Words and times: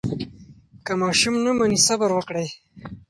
که 0.85 0.91
ماشوم 1.01 1.35
نه 1.45 1.51
مني، 1.57 1.79
صبر 1.87 2.09
وکړئ. 2.13 2.47